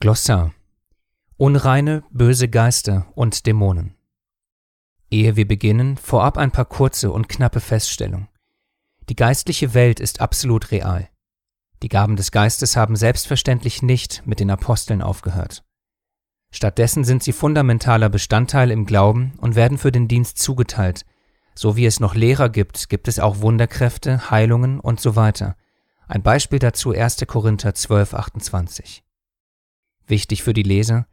[0.00, 0.54] Glossar
[1.38, 3.96] Unreine, böse Geister und Dämonen
[5.10, 8.28] Ehe wir beginnen, vorab ein paar kurze und knappe Feststellungen.
[9.08, 11.08] Die geistliche Welt ist absolut real.
[11.82, 15.64] Die Gaben des Geistes haben selbstverständlich nicht mit den Aposteln aufgehört.
[16.52, 21.06] Stattdessen sind sie fundamentaler Bestandteil im Glauben und werden für den Dienst zugeteilt.
[21.56, 25.56] So wie es noch Lehrer gibt, gibt es auch Wunderkräfte, Heilungen und so weiter.
[26.06, 27.26] Ein Beispiel dazu 1.
[27.26, 29.02] Korinther 12, 28.
[30.08, 31.06] Wichtig für die Leser,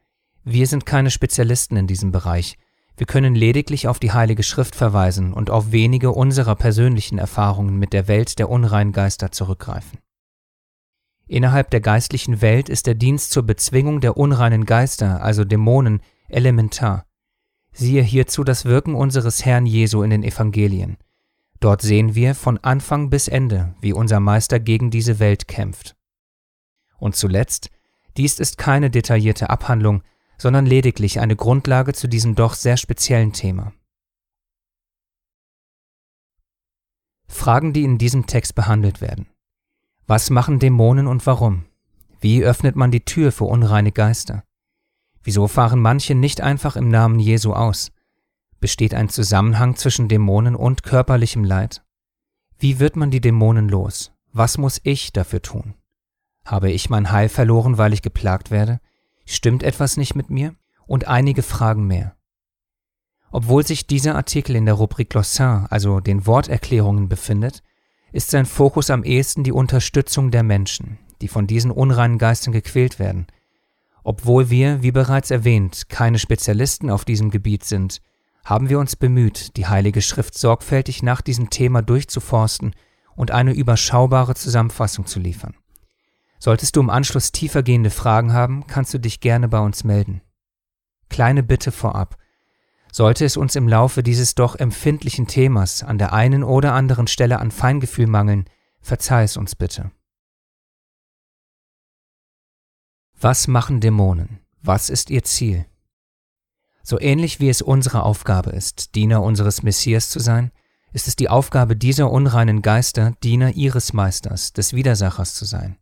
[0.43, 2.57] wir sind keine Spezialisten in diesem Bereich,
[2.97, 7.91] wir können lediglich auf die Heilige Schrift verweisen und auf wenige unserer persönlichen Erfahrungen mit
[7.91, 9.99] der Welt der unreinen Geister zurückgreifen.
[11.27, 17.05] Innerhalb der geistlichen Welt ist der Dienst zur Bezwingung der unreinen Geister, also Dämonen, elementar.
[17.73, 20.97] Siehe hierzu das Wirken unseres Herrn Jesu in den Evangelien.
[21.59, 25.95] Dort sehen wir von Anfang bis Ende, wie unser Meister gegen diese Welt kämpft.
[26.97, 27.69] Und zuletzt,
[28.17, 30.03] dies ist keine detaillierte Abhandlung,
[30.37, 33.73] sondern lediglich eine Grundlage zu diesem doch sehr speziellen Thema.
[37.27, 39.27] Fragen, die in diesem Text behandelt werden.
[40.07, 41.65] Was machen Dämonen und warum?
[42.19, 44.43] Wie öffnet man die Tür für unreine Geister?
[45.23, 47.91] Wieso fahren manche nicht einfach im Namen Jesu aus?
[48.59, 51.83] Besteht ein Zusammenhang zwischen Dämonen und körperlichem Leid?
[52.57, 54.13] Wie wird man die Dämonen los?
[54.31, 55.73] Was muss ich dafür tun?
[56.45, 58.79] Habe ich mein Heil verloren, weil ich geplagt werde?
[59.25, 60.53] Stimmt etwas nicht mit mir?
[60.85, 62.15] Und einige Fragen mehr.
[63.31, 67.63] Obwohl sich dieser Artikel in der Rubrik Glossar, also den Worterklärungen, befindet,
[68.11, 72.99] ist sein Fokus am ehesten die Unterstützung der Menschen, die von diesen unreinen Geistern gequält
[72.99, 73.25] werden.
[74.03, 78.01] Obwohl wir, wie bereits erwähnt, keine Spezialisten auf diesem Gebiet sind,
[78.45, 82.75] haben wir uns bemüht, die Heilige Schrift sorgfältig nach diesem Thema durchzuforsten
[83.15, 85.55] und eine überschaubare Zusammenfassung zu liefern.
[86.39, 90.21] Solltest du im Anschluss tiefergehende Fragen haben, kannst du dich gerne bei uns melden.
[91.09, 92.17] Kleine Bitte vorab.
[92.91, 97.39] Sollte es uns im Laufe dieses doch empfindlichen Themas an der einen oder anderen Stelle
[97.39, 98.45] an Feingefühl mangeln,
[98.79, 99.91] verzeih es uns bitte.
[103.19, 104.39] Was machen Dämonen?
[104.61, 105.65] Was ist ihr Ziel?
[106.83, 110.51] So ähnlich wie es unsere Aufgabe ist, Diener unseres Messias zu sein,
[110.93, 115.77] ist es die Aufgabe dieser unreinen Geister, Diener ihres Meisters, des Widersachers zu sein.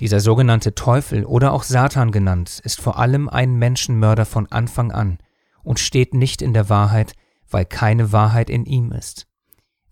[0.00, 5.18] Dieser sogenannte Teufel oder auch Satan genannt, ist vor allem ein Menschenmörder von Anfang an
[5.62, 7.14] und steht nicht in der Wahrheit,
[7.48, 9.26] weil keine Wahrheit in ihm ist.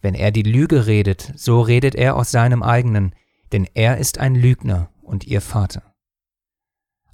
[0.00, 3.14] Wenn er die Lüge redet, so redet er aus seinem eigenen,
[3.52, 5.94] denn er ist ein Lügner und ihr Vater.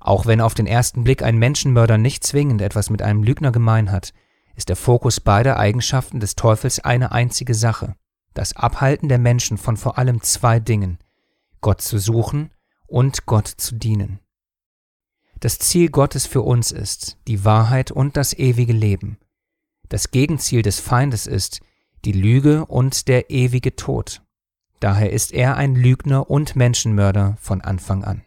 [0.01, 3.93] Auch wenn auf den ersten Blick ein Menschenmörder nicht zwingend etwas mit einem Lügner gemein
[3.93, 4.15] hat,
[4.57, 7.95] ist der Fokus beider Eigenschaften des Teufels eine einzige Sache,
[8.33, 10.99] das Abhalten der Menschen von vor allem zwei Dingen,
[11.61, 12.51] Gott zu suchen
[12.89, 14.19] und Gott zu dienen.
[15.41, 19.19] Das Ziel Gottes für uns ist die Wahrheit und das ewige Leben.
[19.89, 21.61] Das Gegenziel des Feindes ist
[22.05, 24.23] die Lüge und der ewige Tod.
[24.81, 28.23] Daher ist er ein Lügner und Menschenmörder von Anfang an.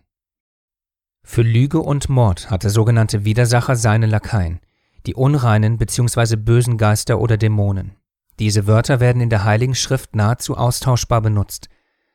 [1.23, 4.59] Für Lüge und Mord hat der sogenannte Widersacher seine Lakaien,
[5.05, 6.35] die unreinen bzw.
[6.35, 7.95] bösen Geister oder Dämonen.
[8.39, 11.69] Diese Wörter werden in der Heiligen Schrift nahezu austauschbar benutzt.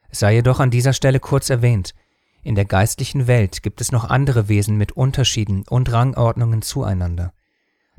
[0.08, 1.94] Es sei jedoch an dieser Stelle kurz erwähnt,
[2.46, 7.34] in der geistlichen Welt gibt es noch andere Wesen mit Unterschieden und Rangordnungen zueinander.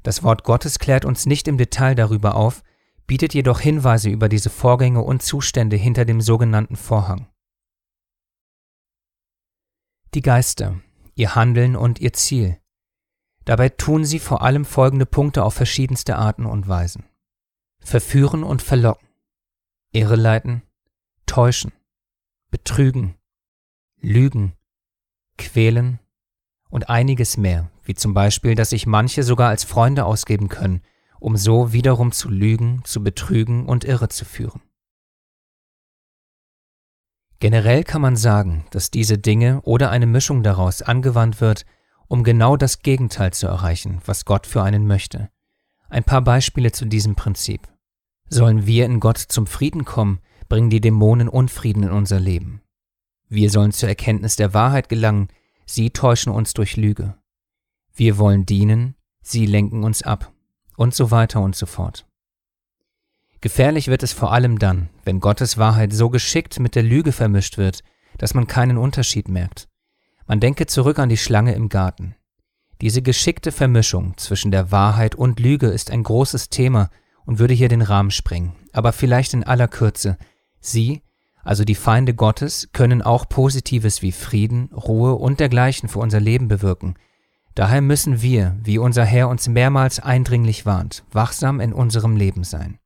[0.04, 2.64] Das Wort Gottes klärt uns nicht im Detail darüber auf,
[3.08, 7.28] bietet jedoch Hinweise über diese Vorgänge und Zustände hinter dem sogenannten Vorhang.
[10.14, 10.80] Die Geister,
[11.14, 12.58] ihr Handeln und ihr Ziel.
[13.44, 17.04] Dabei tun sie vor allem folgende Punkte auf verschiedenste Arten und Weisen.
[17.80, 19.08] Verführen und verlocken,
[19.92, 20.64] irreleiten,
[21.26, 21.74] täuschen,
[22.50, 23.18] betrügen,
[24.00, 24.54] Lügen,
[25.38, 26.00] Quälen
[26.70, 30.82] und einiges mehr, wie zum Beispiel, dass sich manche sogar als Freunde ausgeben können,
[31.20, 34.62] um so wiederum zu lügen, zu betrügen und irre zu führen.
[37.40, 41.66] Generell kann man sagen, dass diese Dinge oder eine Mischung daraus angewandt wird,
[42.08, 45.30] um genau das Gegenteil zu erreichen, was Gott für einen möchte.
[45.90, 47.68] Ein paar Beispiele zu diesem Prinzip.
[48.30, 50.20] Sollen wir in Gott zum Frieden kommen,
[50.50, 52.62] bringen die Dämonen Unfrieden in unser Leben.
[53.30, 55.28] Wir sollen zur Erkenntnis der Wahrheit gelangen,
[55.66, 57.16] sie täuschen uns durch Lüge.
[57.94, 60.32] Wir wollen dienen, sie lenken uns ab
[60.78, 62.06] und so weiter und so fort.
[63.42, 67.58] Gefährlich wird es vor allem dann, wenn Gottes Wahrheit so geschickt mit der Lüge vermischt
[67.58, 67.84] wird,
[68.18, 69.68] dass man keinen Unterschied merkt.
[70.26, 72.16] Man denke zurück an die Schlange im Garten.
[72.82, 76.90] Diese geschickte Vermischung zwischen der Wahrheit und Lüge ist ein großes Thema
[77.26, 80.18] und würde hier den Rahmen sprengen, aber vielleicht in aller Kürze.
[80.60, 81.02] Sie
[81.48, 86.50] also die Feinde Gottes, können auch Positives wie Frieden, Ruhe und dergleichen für unser Leben
[86.50, 86.96] bewirken.
[87.56, 92.80] Daher müssen wir, wie unser Herr uns mehrmals eindringlich warnt, wachsam in unserem Leben sein.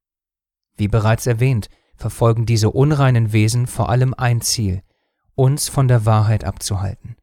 [0.77, 4.83] Wie bereits erwähnt, verfolgen diese unreinen Wesen vor allem ein Ziel,
[5.33, 7.15] uns von der Wahrheit abzuhalten.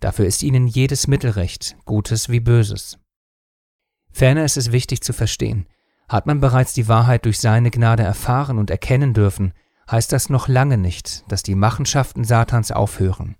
[0.00, 2.98] Dafür ist ihnen jedes Mittelrecht, Gutes wie Böses.
[4.12, 5.66] Ferner ist es wichtig zu verstehen,
[6.10, 9.54] hat man bereits die Wahrheit durch seine Gnade erfahren und erkennen dürfen,
[9.90, 13.36] heißt das noch lange nicht, dass die Machenschaften Satans aufhören.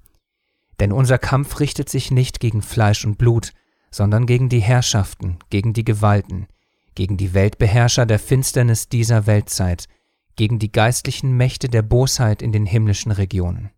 [0.81, 3.53] Denn unser Kampf richtet sich nicht gegen Fleisch und Blut,
[3.91, 6.47] sondern gegen die Herrschaften, gegen die Gewalten,
[6.95, 9.87] gegen die Weltbeherrscher der Finsternis dieser Weltzeit,
[10.37, 13.71] gegen die geistlichen Mächte der Bosheit in den himmlischen Regionen.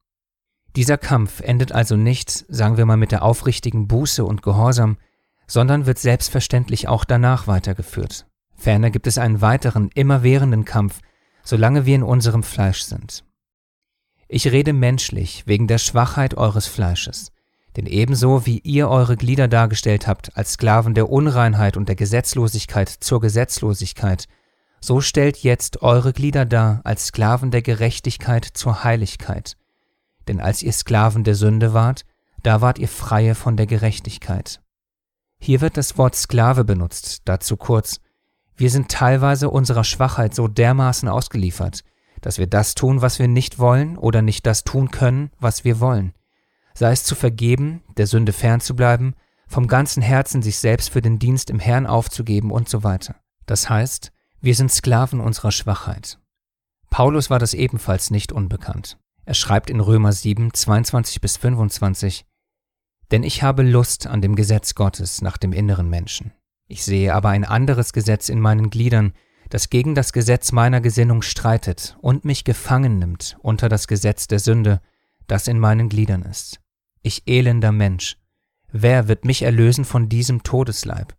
[0.75, 4.99] Dieser Kampf endet also nicht, sagen wir mal, mit der aufrichtigen Buße und Gehorsam,
[5.47, 8.27] sondern wird selbstverständlich auch danach weitergeführt.
[8.55, 11.01] Ferner gibt es einen weiteren, immerwährenden Kampf,
[11.47, 13.25] solange wir in unserem Fleisch sind.
[14.29, 17.31] Ich rede menschlich wegen der Schwachheit eures Fleisches,
[17.77, 22.89] denn ebenso wie ihr eure Glieder dargestellt habt als Sklaven der Unreinheit und der Gesetzlosigkeit
[22.89, 24.25] zur Gesetzlosigkeit,
[24.81, 29.57] so stellt jetzt eure Glieder dar als Sklaven der Gerechtigkeit zur Heiligkeit.
[30.27, 32.05] Denn als ihr Sklaven der Sünde wart,
[32.43, 34.61] da wart ihr Freie von der Gerechtigkeit.
[35.39, 38.01] Hier wird das Wort Sklave benutzt, dazu kurz,
[38.57, 41.85] wir sind teilweise unserer Schwachheit so dermaßen ausgeliefert,
[42.23, 45.79] dass wir das tun, was wir nicht wollen oder nicht das tun können, was wir
[45.81, 46.15] wollen.
[46.75, 49.15] Sei es zu vergeben, der Sünde fernzubleiben,
[49.47, 53.17] vom ganzen Herzen sich selbst für den Dienst im Herrn aufzugeben und so weiter.
[53.45, 54.11] Das heißt,
[54.41, 56.19] wir sind Sklaven unserer Schwachheit.
[56.91, 58.99] Paulus war das ebenfalls nicht unbekannt.
[59.25, 62.25] Er schreibt in Römer 7, 22 bis 25,
[63.11, 66.33] Denn ich habe Lust an dem Gesetz Gottes nach dem inneren Menschen
[66.69, 69.13] ich sehe aber ein anderes Gesetz in meinen Gliedern,
[69.51, 74.41] das gegen das Gesetz meiner Gesinnung streitet und mich gefangen nimmt unter das Gesetz der
[74.41, 74.81] Sünde,
[75.27, 76.61] das in meinen Gliedern ist.
[77.03, 78.17] Ich elender Mensch,
[78.73, 81.17] wer wird mich erlösen von diesem Todesleib?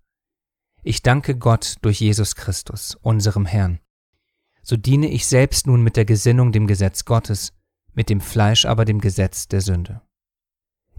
[0.83, 3.79] Ich danke Gott durch Jesus Christus, unserem Herrn.
[4.61, 7.53] So diene ich selbst nun mit der Gesinnung dem Gesetz Gottes,
[7.93, 10.01] mit dem Fleisch aber dem Gesetz der Sünde.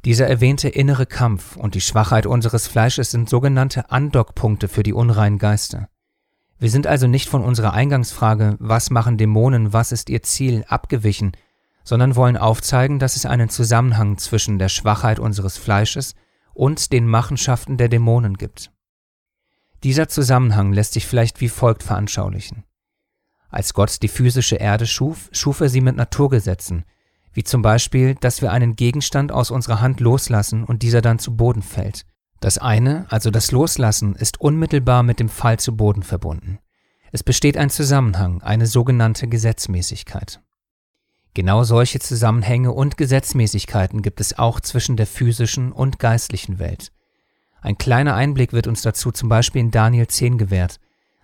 [0.05, 5.39] Dieser erwähnte innere Kampf und die Schwachheit unseres Fleisches sind sogenannte Andockpunkte für die unreinen
[5.39, 5.89] Geister.
[6.59, 11.33] Wir sind also nicht von unserer Eingangsfrage, was machen Dämonen, was ist ihr Ziel, abgewichen,
[11.85, 16.15] sondern wollen aufzeigen, dass es einen Zusammenhang zwischen der Schwachheit unseres Fleisches
[16.55, 18.73] und den Machenschaften der Dämonen gibt.
[19.85, 22.65] Dieser Zusammenhang lässt sich vielleicht wie folgt veranschaulichen.
[23.49, 26.85] Als Gott die physische Erde schuf, schuf er sie mit Naturgesetzen,
[27.39, 31.37] wie zum Beispiel, dass wir einen Gegenstand aus unserer Hand loslassen und dieser dann zu
[31.37, 32.05] Boden fällt.
[32.41, 36.59] Das eine, also das Loslassen, ist unmittelbar mit dem Fall zu Boden verbunden.
[37.13, 40.41] Es besteht ein Zusammenhang, eine sogenannte Gesetzmäßigkeit.
[41.33, 46.91] Genau solche Zusammenhänge und Gesetzmäßigkeiten gibt es auch zwischen der physischen und geistlichen Welt.
[47.61, 50.81] Ein kleiner Einblick wird uns dazu zum Beispiel in Daniel 10 gewährt.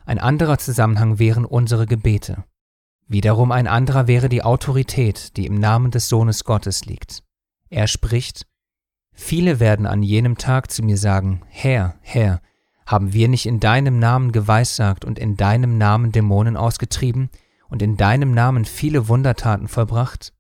[0.07, 2.45] Ein anderer Zusammenhang wären unsere Gebete.
[3.07, 7.23] Wiederum ein anderer wäre die Autorität, die im Namen des Sohnes Gottes liegt.
[7.69, 8.47] Er spricht,
[9.15, 12.43] Viele werden an jenem Tag zu mir sagen, Herr, Herr,
[12.85, 17.31] haben wir nicht in deinem Namen geweissagt und in deinem Namen Dämonen ausgetrieben
[17.69, 20.33] und in deinem Namen viele Wundertaten vollbracht?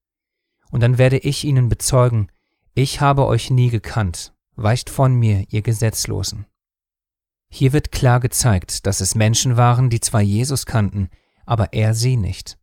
[0.70, 2.28] Und dann werde ich ihnen bezeugen,
[2.74, 6.46] ich habe euch nie gekannt, weicht von mir, ihr Gesetzlosen.
[7.48, 11.08] Hier wird klar gezeigt, dass es Menschen waren, die zwar Jesus kannten,
[11.46, 12.58] aber er sie nicht.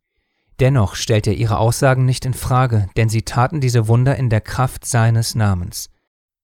[0.60, 4.40] Dennoch stellt er ihre Aussagen nicht in Frage, denn sie taten diese Wunder in der
[4.40, 5.90] Kraft seines Namens.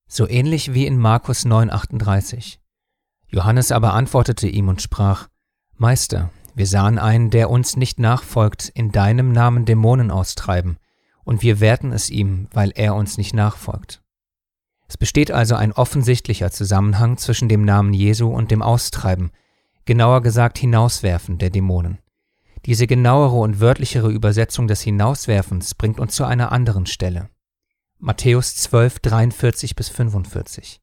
[0.08, 2.58] So ähnlich wie in Markus 9,38.
[3.28, 5.28] Johannes aber antwortete ihm und sprach:
[5.76, 10.78] Meister, wir sahen einen, der uns nicht nachfolgt, in deinem Namen Dämonen austreiben,
[11.24, 14.02] und wir werten es ihm, weil er uns nicht nachfolgt.
[14.88, 19.30] Es besteht also ein offensichtlicher Zusammenhang zwischen dem Namen Jesu und dem Austreiben,
[19.84, 21.98] genauer gesagt Hinauswerfen der Dämonen.
[22.66, 27.28] Diese genauere und wörtlichere Übersetzung des Hinauswerfens bringt uns zu einer anderen Stelle.
[27.98, 30.80] Matthäus 12, 43 bis 45.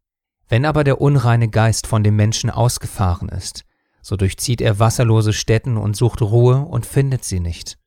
[0.47, 3.65] Wenn aber der unreine Geist von dem Menschen ausgefahren ist,
[4.01, 7.77] so durchzieht er wasserlose Städten und sucht Ruhe und findet sie nicht.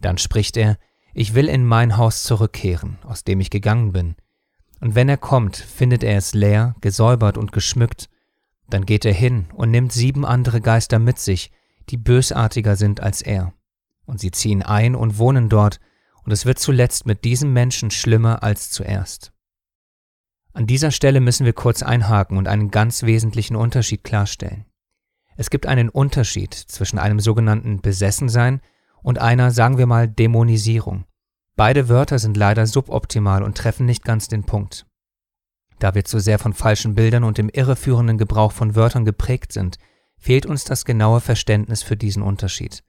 [0.00, 0.76] Dann spricht er,
[1.14, 4.16] ich will in mein Haus zurückkehren, aus dem ich gegangen bin.
[4.80, 8.08] Und wenn er kommt, findet er es leer, gesäubert und geschmückt.
[8.68, 11.50] Dann geht er hin und nimmt sieben andere Geister mit sich,
[11.92, 13.52] die bösartiger sind als er.
[14.04, 15.78] Und sie ziehen ein und wohnen dort,
[16.24, 19.32] und es wird zuletzt mit diesem Menschen schlimmer als zuerst.
[20.52, 24.64] An dieser Stelle müssen wir kurz einhaken und einen ganz wesentlichen Unterschied klarstellen.
[25.36, 28.60] Es gibt einen Unterschied zwischen einem sogenannten Besessensein
[29.02, 31.04] und einer, sagen wir mal, Dämonisierung.
[31.56, 34.86] Beide Wörter sind leider suboptimal und treffen nicht ganz den Punkt.
[35.78, 39.78] Da wir zu sehr von falschen Bildern und dem irreführenden Gebrauch von Wörtern geprägt sind,
[40.22, 42.84] fehlt uns das genaue Verständnis für diesen Unterschied.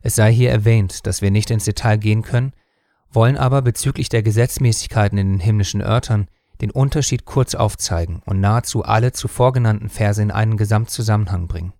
[0.00, 2.52] Es sei hier erwähnt, dass wir nicht ins Detail gehen können,
[3.10, 6.28] wollen aber bezüglich der Gesetzmäßigkeiten in den himmlischen Örtern
[6.60, 11.72] den Unterschied kurz aufzeigen und nahezu alle zuvor genannten Verse in einen Gesamtzusammenhang bringen.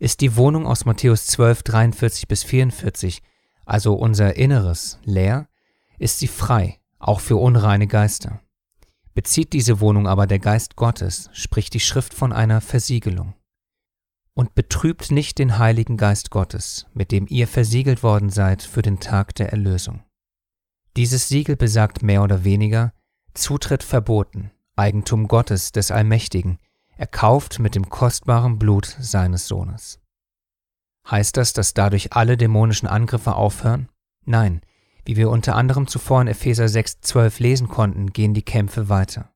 [0.00, 3.22] Ist die Wohnung aus Matthäus 12, 43 bis 44,
[3.64, 5.46] also unser Inneres, leer,
[5.98, 8.40] ist sie frei, auch für unreine Geister.
[9.14, 13.34] Bezieht diese Wohnung aber der Geist Gottes, spricht die Schrift von einer Versiegelung.
[14.34, 18.98] Und betrübt nicht den Heiligen Geist Gottes, mit dem ihr versiegelt worden seid für den
[18.98, 20.02] Tag der Erlösung.
[20.96, 22.92] Dieses Siegel besagt mehr oder weniger
[23.34, 26.58] Zutritt verboten, Eigentum Gottes des Allmächtigen,
[26.96, 30.00] erkauft mit dem kostbaren Blut seines Sohnes.
[31.08, 33.88] Heißt das, dass dadurch alle dämonischen Angriffe aufhören?
[34.24, 34.62] Nein,
[35.04, 39.30] wie wir unter anderem zuvor in Epheser 6,12 lesen konnten, gehen die Kämpfe weiter.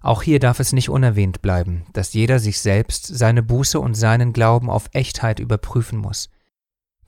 [0.00, 4.32] Auch hier darf es nicht unerwähnt bleiben, dass jeder sich selbst, seine Buße und seinen
[4.32, 6.28] Glauben auf Echtheit überprüfen muss.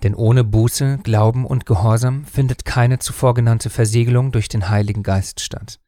[0.02, 5.40] Denn ohne Buße, Glauben und Gehorsam findet keine zuvor genannte Versiegelung durch den Heiligen Geist
[5.40, 5.80] statt.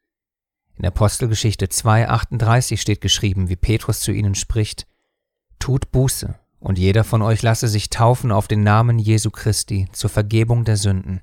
[0.78, 4.86] In Apostelgeschichte 2,38 steht geschrieben, wie Petrus zu ihnen spricht,
[5.58, 10.10] Tut Buße, und jeder von euch lasse sich taufen auf den Namen Jesu Christi zur
[10.10, 11.22] Vergebung der Sünden,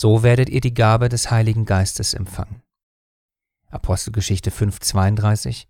[0.00, 2.62] so werdet ihr die Gabe des Heiligen Geistes empfangen.
[3.68, 5.66] Apostelgeschichte 5,32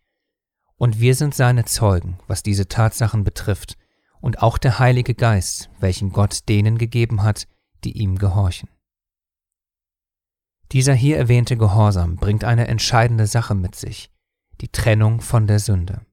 [0.77, 3.77] Und wir sind seine Zeugen, was diese Tatsachen betrifft,
[4.21, 7.49] und auch der Heilige Geist, welchen Gott denen gegeben hat,
[7.83, 8.69] die ihm gehorchen.
[10.71, 14.13] Dieser hier erwähnte Gehorsam bringt eine entscheidende Sache mit sich,
[14.61, 16.07] die Trennung von der Sünde.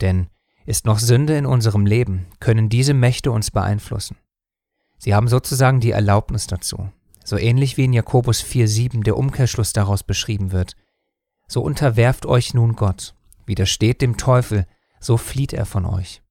[0.00, 0.28] Denn
[0.64, 4.16] ist noch Sünde in unserem Leben, können diese Mächte uns beeinflussen.
[4.98, 6.92] Sie haben sozusagen die Erlaubnis dazu,
[7.26, 10.76] so ähnlich wie in Jakobus 4,7 der Umkehrschluss daraus beschrieben wird.
[11.48, 13.14] So unterwerft euch nun Gott,
[13.46, 14.66] widersteht dem Teufel,
[15.00, 16.22] so flieht er von euch.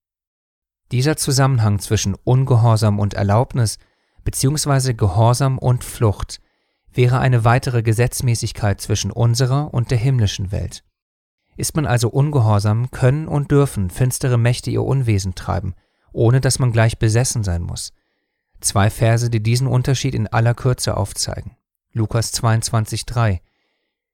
[0.94, 3.78] Dieser Zusammenhang zwischen Ungehorsam und Erlaubnis
[4.24, 6.40] beziehungsweise Gehorsam und Flucht
[6.94, 10.86] wäre eine weitere Gesetzmäßigkeit zwischen unserer und der himmlischen Welt.
[11.58, 15.76] Ist man also ungehorsam, können und dürfen finstere Mächte ihr Unwesen treiben,
[16.14, 17.92] ohne dass man gleich besessen sein muss.
[18.66, 21.56] Zwei Verse, die diesen Unterschied in aller Kürze aufzeigen.
[21.94, 23.40] Lukas 22,3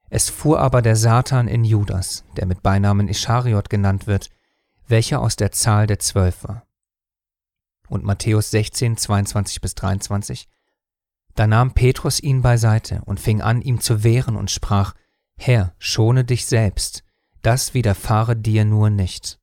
[0.09, 4.29] Es fuhr aber der Satan in Judas, der mit Beinamen Ischariot genannt wird,
[4.89, 6.67] welcher aus der Zahl der Zwölf war.
[7.87, 10.49] Und Matthäus 16, 22 bis 23
[11.33, 14.95] Da nahm Petrus ihn beiseite und fing an, ihm zu wehren und sprach,
[15.37, 17.05] Herr, schone dich selbst,
[17.41, 19.39] das widerfahre dir nur nicht.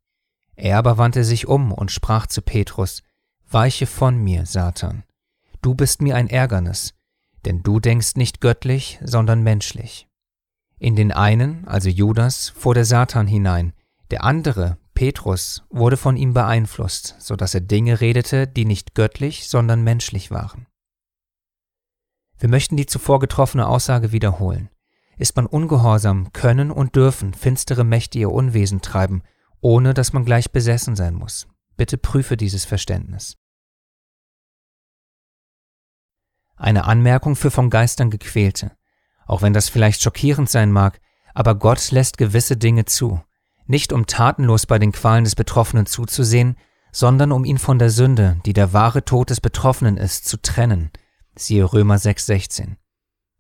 [0.55, 3.03] Er aber wandte sich um und sprach zu Petrus,
[3.51, 5.05] Weiche von mir, Satan.
[5.63, 6.93] Du bist mir ein Ärgernis,
[7.47, 10.07] denn du denkst nicht göttlich, sondern menschlich.
[10.79, 13.73] In den einen, also Judas, fuhr der Satan hinein,
[14.11, 19.49] der andere, Petrus, wurde von ihm beeinflusst, so dass er Dinge redete, die nicht göttlich,
[19.49, 20.67] sondern menschlich waren.
[22.39, 24.69] Wir möchten die zuvor getroffene Aussage wiederholen.
[25.17, 29.23] Ist man ungehorsam, können und dürfen finstere Mächte ihr Unwesen treiben,
[29.63, 31.49] ohne dass man gleich besessen sein muss.
[31.79, 33.39] Bitte prüfe dieses Verständnis.
[36.57, 38.77] Eine Anmerkung für von Geistern gequälte.
[39.27, 41.01] Auch wenn das vielleicht schockierend sein mag,
[41.35, 43.23] aber Gott lässt gewisse Dinge zu.
[43.67, 46.57] Nicht um tatenlos bei den Qualen des Betroffenen zuzusehen,
[46.91, 50.91] sondern um ihn von der Sünde, die der wahre Tod des Betroffenen ist, zu trennen.
[51.37, 52.77] Siehe Römer 6,16.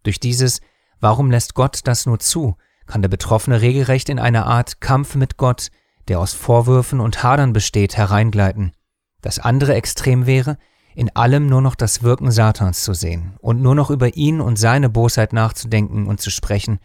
[0.05, 0.61] Durch dieses
[1.01, 2.57] Warum lässt Gott das nur zu?
[2.87, 5.71] Kann der Betroffene regelrecht in eine Art Kampf mit Gott,
[6.09, 8.73] der aus Vorwürfen und Hadern besteht, hereingleiten.
[9.21, 10.59] Das andere Extrem wäre,
[10.95, 14.59] in allem nur noch das Wirken Satans zu sehen und nur noch über ihn und
[14.59, 16.81] seine Bosheit nachzudenken und zu sprechen,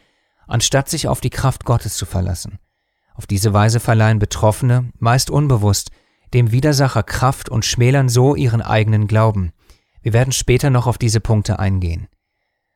[0.48, 2.60] anstatt sich auf die Kraft Gottes zu verlassen.
[3.16, 5.92] Auf diese Weise verleihen Betroffene, meist unbewusst,
[6.34, 9.52] dem Widersacher Kraft und schmälern so ihren eigenen Glauben.
[10.02, 12.08] Wir werden später noch auf diese Punkte eingehen.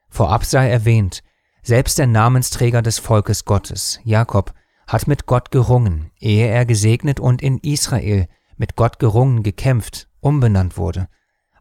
[0.10, 1.24] Vorab sei erwähnt,
[1.64, 4.54] selbst der Namensträger des Volkes Gottes, Jakob,
[4.88, 10.78] hat mit Gott gerungen, ehe er gesegnet und in Israel mit Gott gerungen, gekämpft, umbenannt
[10.78, 11.10] wurde.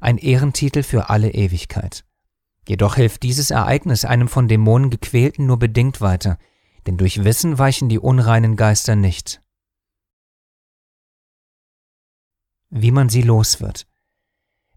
[0.00, 2.04] Ein Ehrentitel für alle Ewigkeit.
[2.68, 6.38] Jedoch hilft dieses Ereignis einem von Dämonen gequälten nur bedingt weiter,
[6.86, 9.42] denn durch Wissen weichen die unreinen Geister nicht.
[12.70, 13.86] Wie man sie los wird.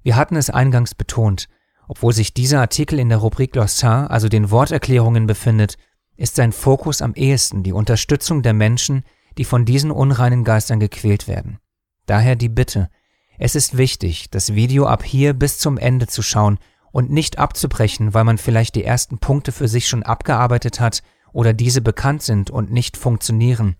[0.01, 1.49] Wir hatten es eingangs betont,
[1.87, 5.77] obwohl sich dieser Artikel in der Rubrik Glossar, also den Worterklärungen, befindet,
[6.19, 9.03] ist sein Fokus am ehesten die Unterstützung der Menschen,
[9.37, 11.59] die von diesen unreinen Geistern gequält werden.
[12.05, 12.89] Daher die Bitte,
[13.37, 16.59] es ist wichtig, das Video ab hier bis zum Ende zu schauen
[16.91, 21.53] und nicht abzubrechen, weil man vielleicht die ersten Punkte für sich schon abgearbeitet hat oder
[21.53, 23.77] diese bekannt sind und nicht funktionieren.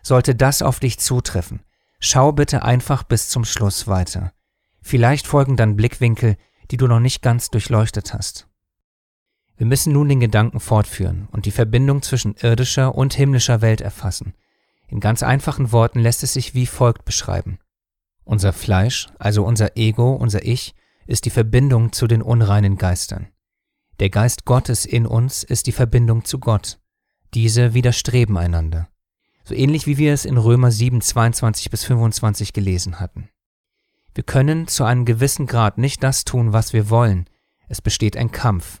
[0.00, 1.64] Sollte das auf dich zutreffen,
[1.98, 4.32] schau bitte einfach bis zum Schluss weiter.
[4.80, 6.36] Vielleicht folgen dann Blickwinkel,
[6.70, 8.46] die du noch nicht ganz durchleuchtet hast.
[9.56, 14.34] Wir müssen nun den Gedanken fortführen und die Verbindung zwischen irdischer und himmlischer Welt erfassen.
[14.88, 17.58] In ganz einfachen Worten lässt es sich wie folgt beschreiben.
[18.24, 20.74] Unser Fleisch, also unser Ego, unser Ich,
[21.06, 23.28] ist die Verbindung zu den unreinen Geistern.
[24.00, 26.80] Der Geist Gottes in uns ist die Verbindung zu Gott.
[27.34, 28.88] Diese widerstreben einander.
[29.44, 33.28] So ähnlich wie wir es in Römer 7, 22 bis 25 gelesen hatten.
[34.14, 37.28] Wir können zu einem gewissen Grad nicht das tun, was wir wollen.
[37.68, 38.80] Es besteht ein Kampf.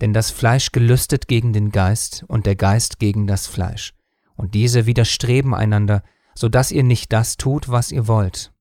[0.00, 3.94] Denn das Fleisch gelüstet gegen den Geist und der Geist gegen das Fleisch.
[4.36, 6.02] Und diese widerstreben einander,
[6.34, 8.52] so dass ihr nicht das tut, was ihr wollt.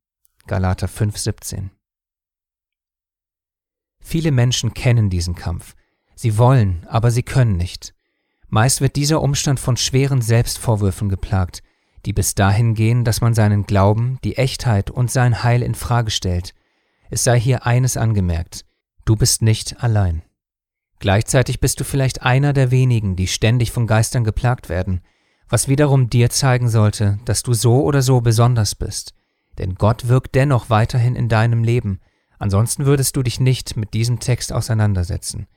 [0.47, 1.71] Galater 5, 17.
[4.01, 5.75] Viele Menschen kennen diesen Kampf.
[6.15, 7.93] Sie wollen, aber sie können nicht.
[8.47, 11.61] Meist wird dieser Umstand von schweren Selbstvorwürfen geplagt,
[12.05, 16.11] die bis dahin gehen, dass man seinen Glauben, die Echtheit und sein Heil in Frage
[16.11, 16.55] stellt.
[17.09, 18.65] Es sei hier eines angemerkt,
[19.05, 20.23] du bist nicht allein.
[20.99, 25.01] Gleichzeitig bist du vielleicht einer der wenigen, die ständig von Geistern geplagt werden,
[25.47, 29.13] was wiederum dir zeigen sollte, dass du so oder so besonders bist,
[29.57, 31.99] denn Gott wirkt dennoch weiterhin in deinem Leben,
[32.37, 35.47] ansonsten würdest du dich nicht mit diesem Text auseinandersetzen.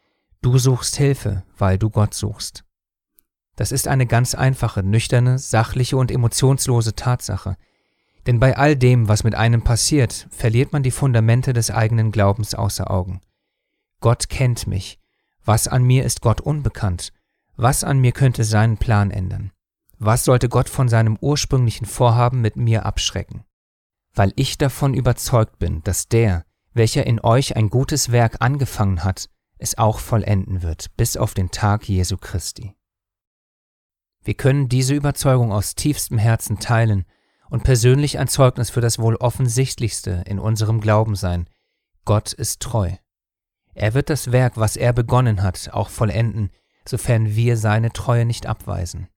[0.41, 2.65] Du suchst Hilfe, weil du Gott suchst.
[3.57, 7.57] Das ist eine ganz einfache, nüchterne, sachliche und emotionslose Tatsache.
[8.27, 12.55] Denn bei all dem, was mit einem passiert, verliert man die Fundamente des eigenen Glaubens
[12.55, 13.21] außer Augen.
[14.01, 15.02] Gott kennt mich.
[15.45, 17.13] Was an mir ist Gott unbekannt?
[17.57, 19.53] Was an mir könnte seinen Plan ändern?
[19.99, 23.45] Was sollte Gott von seinem ursprünglichen Vorhaben mit mir abschrecken?
[24.15, 29.29] Weil ich davon überzeugt bin, dass der, welcher in euch ein gutes Werk angefangen hat,
[29.59, 32.75] es auch vollenden wird, bis auf den Tag Jesu Christi.
[34.25, 37.05] Wir können diese Überzeugung aus tiefstem Herzen teilen
[37.51, 41.49] und persönlich ein Zeugnis für das wohl offensichtlichste in unserem Glauben sein.
[42.05, 42.93] Gott ist treu.
[43.75, 46.51] Er wird das Werk, was er begonnen hat, auch vollenden,
[46.87, 49.09] sofern wir seine Treue nicht abweisen.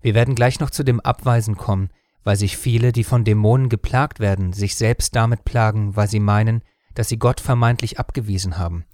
[0.00, 1.90] Wir werden gleich noch zu dem Abweisen kommen,
[2.22, 6.62] weil sich viele, die von Dämonen geplagt werden, sich selbst damit plagen, weil sie meinen,
[6.94, 8.84] dass sie Gott vermeintlich abgewiesen haben.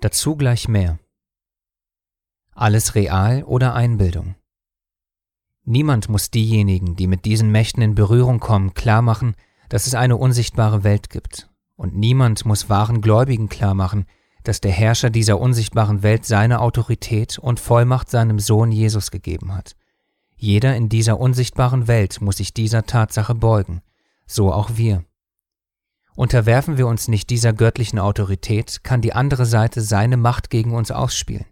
[0.00, 0.98] Dazu gleich mehr.
[2.52, 4.36] Alles real oder Einbildung?
[5.64, 9.34] Niemand muss diejenigen, die mit diesen Mächten in Berührung kommen, klarmachen,
[9.68, 11.47] dass es eine unsichtbare Welt gibt.
[11.78, 14.04] Und niemand muss wahren Gläubigen klarmachen,
[14.42, 19.76] dass der Herrscher dieser unsichtbaren Welt seine Autorität und Vollmacht seinem Sohn Jesus gegeben hat.
[20.36, 23.80] Jeder in dieser unsichtbaren Welt muss sich dieser Tatsache beugen,
[24.26, 25.04] so auch wir.
[26.16, 30.90] Unterwerfen wir uns nicht dieser göttlichen Autorität, kann die andere Seite seine Macht gegen uns
[30.90, 31.46] ausspielen.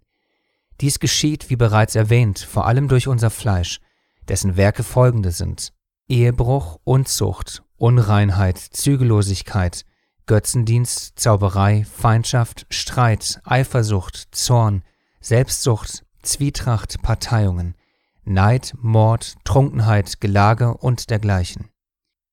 [0.80, 3.80] Dies geschieht, wie bereits erwähnt, vor allem durch unser Fleisch,
[4.26, 5.72] dessen Werke folgende sind
[6.08, 9.84] Ehebruch, Unzucht, Unreinheit, Zügellosigkeit,
[10.26, 14.82] Götzendienst, Zauberei, Feindschaft, Streit, Eifersucht, Zorn,
[15.20, 17.76] Selbstsucht, Zwietracht, Parteiungen,
[18.24, 21.68] Neid, Mord, Trunkenheit, Gelage und dergleichen.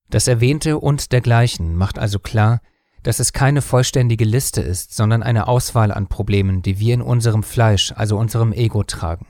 [0.10, 2.62] Das Erwähnte und dergleichen macht also klar,
[3.03, 7.43] dass es keine vollständige Liste ist, sondern eine Auswahl an Problemen, die wir in unserem
[7.43, 9.27] Fleisch, also unserem Ego tragen.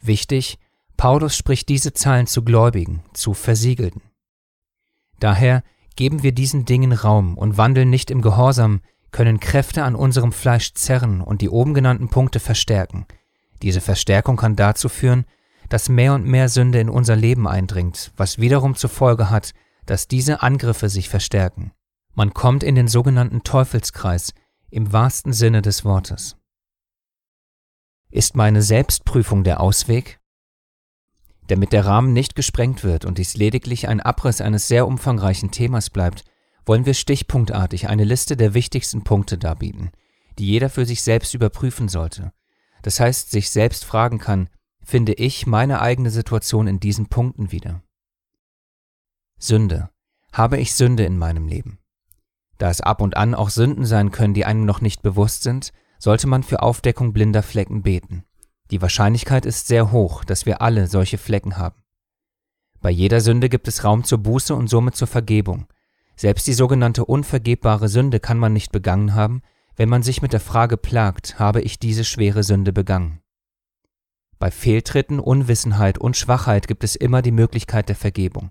[0.00, 0.58] Wichtig,
[0.96, 4.02] Paulus spricht diese Zahlen zu Gläubigen, zu Versiegelten.
[5.18, 5.62] Daher
[5.96, 10.74] geben wir diesen Dingen Raum und wandeln nicht im Gehorsam, können Kräfte an unserem Fleisch
[10.74, 13.06] zerren und die oben genannten Punkte verstärken.
[13.62, 15.24] Diese Verstärkung kann dazu führen,
[15.68, 19.52] dass mehr und mehr Sünde in unser Leben eindringt, was wiederum zur Folge hat,
[19.86, 21.72] dass diese Angriffe sich verstärken.
[22.14, 24.32] Man kommt in den sogenannten Teufelskreis
[24.70, 26.36] im wahrsten Sinne des Wortes.
[28.10, 30.19] Ist meine Selbstprüfung der Ausweg?
[31.50, 35.90] Damit der Rahmen nicht gesprengt wird und dies lediglich ein Abriss eines sehr umfangreichen Themas
[35.90, 36.22] bleibt,
[36.64, 39.90] wollen wir stichpunktartig eine Liste der wichtigsten Punkte darbieten,
[40.38, 42.32] die jeder für sich selbst überprüfen sollte.
[42.82, 44.48] Das heißt, sich selbst fragen kann,
[44.80, 47.82] finde ich meine eigene Situation in diesen Punkten wieder?
[49.36, 49.90] Sünde.
[50.32, 51.80] Habe ich Sünde in meinem Leben?
[52.58, 55.72] Da es ab und an auch Sünden sein können, die einem noch nicht bewusst sind,
[55.98, 58.22] sollte man für Aufdeckung blinder Flecken beten.
[58.70, 61.82] Die Wahrscheinlichkeit ist sehr hoch, dass wir alle solche Flecken haben.
[62.80, 65.66] Bei jeder Sünde gibt es Raum zur Buße und somit zur Vergebung.
[66.16, 69.42] Selbst die sogenannte unvergebbare Sünde kann man nicht begangen haben,
[69.76, 73.20] wenn man sich mit der Frage plagt, habe ich diese schwere Sünde begangen.
[74.38, 78.50] Bei Fehltritten, Unwissenheit und Schwachheit gibt es immer die Möglichkeit der Vergebung.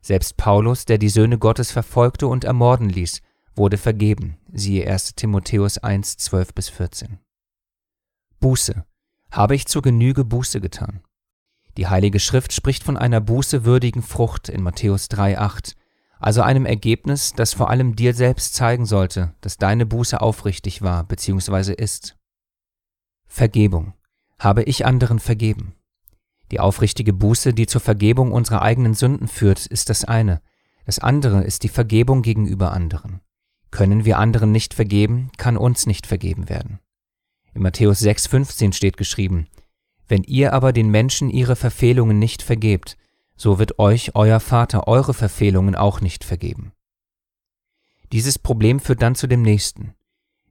[0.00, 3.20] Selbst Paulus, der die Söhne Gottes verfolgte und ermorden ließ,
[3.54, 7.18] wurde vergeben, siehe 1 Timotheus 1, 12 bis 14.
[8.40, 8.84] Buße.
[9.30, 11.02] Habe ich zur Genüge Buße getan?
[11.76, 15.76] Die Heilige Schrift spricht von einer bußewürdigen Frucht in Matthäus 3, 8,
[16.18, 21.04] also einem Ergebnis, das vor allem dir selbst zeigen sollte, dass deine Buße aufrichtig war
[21.04, 21.74] bzw.
[21.74, 22.16] ist.
[23.26, 23.92] Vergebung.
[24.38, 25.74] Habe ich anderen vergeben?
[26.50, 30.40] Die aufrichtige Buße, die zur Vergebung unserer eigenen Sünden führt, ist das eine.
[30.84, 33.20] Das andere ist die Vergebung gegenüber anderen.
[33.70, 36.78] Können wir anderen nicht vergeben, kann uns nicht vergeben werden.
[37.56, 39.46] In Matthäus 6,15 steht geschrieben,
[40.08, 42.98] Wenn ihr aber den Menschen ihre Verfehlungen nicht vergebt,
[43.34, 46.72] so wird euch euer Vater eure Verfehlungen auch nicht vergeben.
[48.12, 49.94] Dieses Problem führt dann zu dem nächsten,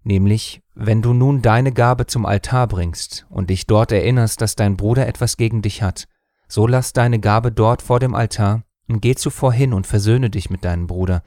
[0.03, 4.75] nämlich wenn du nun deine Gabe zum Altar bringst und dich dort erinnerst, dass dein
[4.75, 6.07] Bruder etwas gegen dich hat,
[6.47, 10.49] so lass deine Gabe dort vor dem Altar und geh zuvor hin und versöhne dich
[10.49, 11.21] mit deinem Bruder,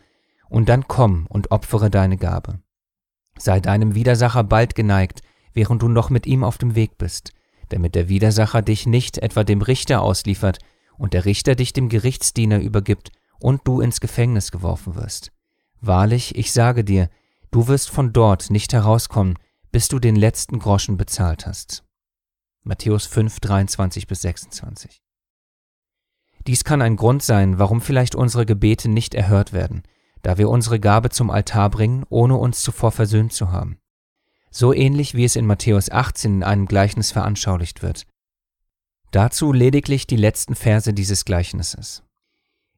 [0.49, 2.59] und dann komm und opfere deine Gabe.
[3.38, 5.23] Sei deinem Widersacher bald geneigt,
[5.59, 7.33] während du noch mit ihm auf dem Weg bist,
[7.71, 10.61] damit der Widersacher dich nicht etwa dem Richter ausliefert
[10.97, 15.33] und der Richter dich dem Gerichtsdiener übergibt und du ins Gefängnis geworfen wirst.
[15.81, 17.11] Wahrlich, ich sage dir,
[17.51, 19.37] du wirst von dort nicht herauskommen,
[19.73, 21.83] bis du den letzten Groschen bezahlt hast.
[22.62, 25.03] Matthäus 5, 23 bis 26.
[26.47, 29.83] Dies kann ein Grund sein, warum vielleicht unsere Gebete nicht erhört werden,
[30.23, 33.81] da wir unsere Gabe zum Altar bringen, ohne uns zuvor versöhnt zu haben.
[34.51, 38.07] So ähnlich wie es in Matthäus 18 in einem Gleichnis veranschaulicht wird.
[39.11, 42.03] Dazu lediglich die letzten Verse dieses Gleichnisses.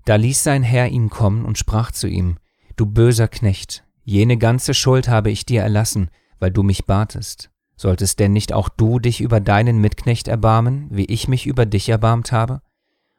[0.04, 2.38] Da ließ sein Herr ihn kommen und sprach zu ihm,
[2.76, 7.50] Du böser Knecht, jene ganze Schuld habe ich dir erlassen, weil du mich batest.
[7.76, 11.88] Solltest denn nicht auch du dich über deinen Mitknecht erbarmen, wie ich mich über dich
[11.88, 12.62] erbarmt habe?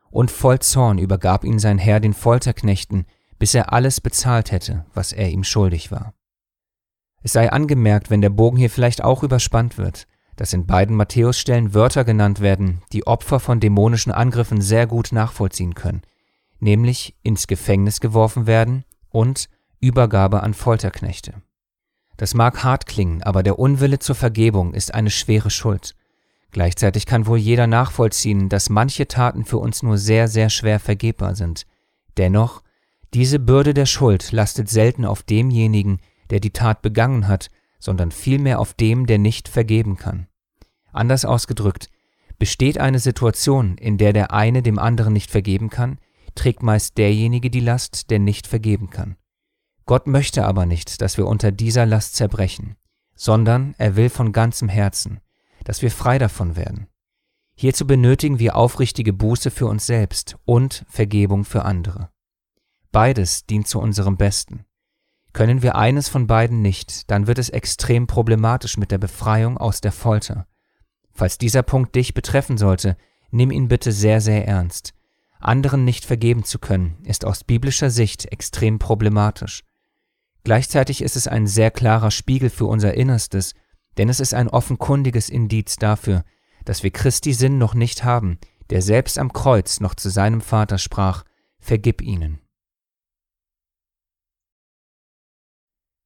[0.10, 3.06] Und voll Zorn übergab ihn sein Herr den Folterknechten,
[3.40, 6.14] bis er alles bezahlt hätte, was er ihm schuldig war.
[7.23, 11.73] Es sei angemerkt, wenn der Bogen hier vielleicht auch überspannt wird, dass in beiden Matthäusstellen
[11.73, 16.01] Wörter genannt werden, die Opfer von dämonischen Angriffen sehr gut nachvollziehen können,
[16.60, 21.34] nämlich ins Gefängnis geworfen werden und Übergabe an Folterknechte.
[22.17, 25.95] Das mag hart klingen, aber der Unwille zur Vergebung ist eine schwere Schuld.
[26.51, 31.36] Gleichzeitig kann wohl jeder nachvollziehen, dass manche Taten für uns nur sehr, sehr schwer vergebbar
[31.36, 31.65] sind.
[32.17, 32.62] Dennoch,
[33.13, 35.99] diese Bürde der Schuld lastet selten auf demjenigen,
[36.32, 40.28] der die Tat begangen hat, sondern vielmehr auf dem, der nicht vergeben kann.
[40.91, 41.89] Anders ausgedrückt,
[42.39, 46.00] besteht eine Situation, in der der eine dem anderen nicht vergeben kann,
[46.34, 49.15] trägt meist derjenige die Last, der nicht vergeben kann.
[49.86, 52.78] Gott möchte aber nicht, dass wir unter dieser Last zerbrechen,
[53.15, 55.20] sondern er will von ganzem Herzen,
[55.63, 56.88] dass wir frei davon werden.
[57.56, 62.10] Hierzu benötigen wir aufrichtige Buße für uns selbst und Vergebung für andere.
[62.91, 64.65] Beides dient zu unserem Besten.
[65.34, 69.82] Können wir eines von beiden nicht, dann wird es extrem problematisch mit der Befreiung aus
[69.82, 70.48] der Folter.
[71.13, 72.98] Falls dieser Punkt dich betreffen sollte,
[73.32, 74.94] nimm ihn bitte sehr, sehr ernst.
[75.39, 79.63] Anderen nicht vergeben zu können, ist aus biblischer Sicht extrem problematisch.
[80.44, 83.54] Gleichzeitig ist es ein sehr klarer Spiegel für unser Innerstes,
[83.98, 86.24] denn es ist ein offenkundiges Indiz dafür,
[86.65, 88.39] dass wir Christi Sinn noch nicht haben,
[88.70, 91.24] der selbst am Kreuz noch zu seinem Vater sprach,
[91.60, 92.39] Vergib ihnen.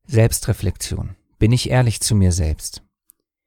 [0.07, 1.15] Selbstreflexion.
[1.39, 2.83] Bin ich ehrlich zu mir selbst?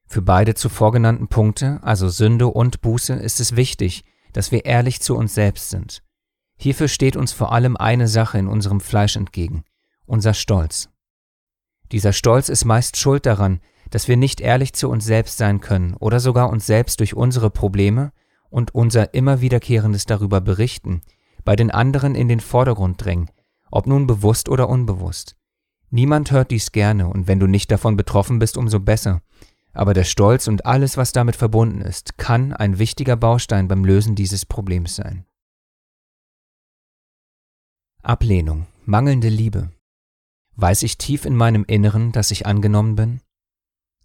[0.07, 5.01] Für beide zuvor genannten Punkte, also Sünde und Buße, ist es wichtig, dass wir ehrlich
[5.01, 6.03] zu uns selbst sind.
[6.57, 9.63] Hierfür steht uns vor allem eine Sache in unserem Fleisch entgegen,
[10.05, 10.89] unser Stolz.
[11.93, 15.95] Dieser Stolz ist meist schuld daran, dass wir nicht ehrlich zu uns selbst sein können
[15.95, 18.13] oder sogar uns selbst durch unsere Probleme
[18.51, 21.03] und unser immer wiederkehrendes darüber berichten,
[21.45, 23.31] bei den anderen in den Vordergrund drängen,
[23.71, 25.38] ob nun bewusst oder unbewusst.
[25.91, 29.23] Niemand hört dies gerne und wenn du nicht davon betroffen bist, umso besser.
[29.73, 34.15] Aber der Stolz und alles, was damit verbunden ist, kann ein wichtiger Baustein beim Lösen
[34.15, 35.25] dieses Problems sein.
[38.03, 39.71] Ablehnung, mangelnde Liebe.
[40.57, 43.21] Weiß ich tief in meinem Inneren, dass ich angenommen bin?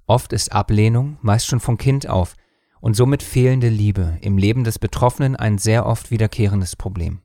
[0.05, 2.35] Oft ist Ablehnung, meist schon von Kind auf,
[2.81, 7.21] und somit fehlende Liebe im Leben des Betroffenen ein sehr oft wiederkehrendes Problem.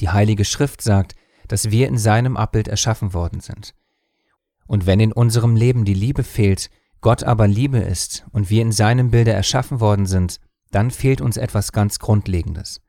[0.00, 1.14] Die Heilige Schrift sagt,
[1.48, 3.74] dass wir in seinem Abbild erschaffen worden sind.
[4.66, 8.72] Und wenn in unserem Leben die Liebe fehlt, Gott aber Liebe ist und wir in
[8.72, 12.80] seinem Bilde erschaffen worden sind, dann fehlt uns etwas ganz Grundlegendes.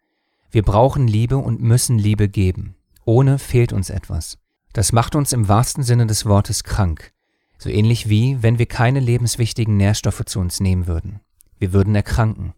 [0.51, 2.75] Wir brauchen Liebe und müssen Liebe geben.
[3.05, 4.37] Ohne fehlt uns etwas.
[4.73, 7.11] Das macht uns im wahrsten Sinne des Wortes krank,
[7.57, 11.19] so ähnlich wie wenn wir keine lebenswichtigen Nährstoffe zu uns nehmen würden.
[11.57, 12.53] Wir würden erkranken.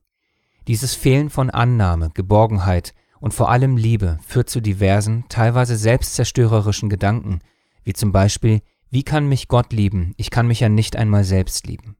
[0.67, 7.39] Dieses Fehlen von Annahme, Geborgenheit und vor allem Liebe führt zu diversen, teilweise selbstzerstörerischen Gedanken,
[7.83, 11.67] wie zum Beispiel, wie kann mich Gott lieben, ich kann mich ja nicht einmal selbst
[11.67, 11.95] lieben.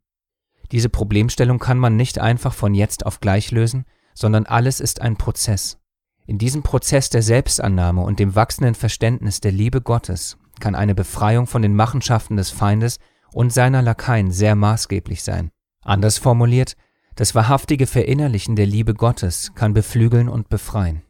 [0.72, 5.16] Diese Problemstellung kann man nicht einfach von jetzt auf gleich lösen, sondern alles ist ein
[5.16, 5.78] Prozess.
[6.26, 11.48] In diesem Prozess der Selbstannahme und dem wachsenden Verständnis der Liebe Gottes kann eine Befreiung
[11.48, 13.00] von den Machenschaften des Feindes
[13.32, 15.52] und seiner Lakaien sehr maßgeblich sein.
[15.84, 16.76] Anders formuliert,
[17.16, 21.02] das wahrhaftige Verinnerlichen der Liebe Gottes kann beflügeln und befreien.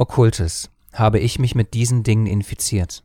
[0.00, 3.02] Okkultes habe ich mich mit diesen Dingen infiziert.